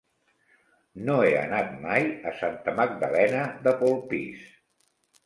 [1.09, 4.49] No he anat mai a Santa Magdalena de Polpís.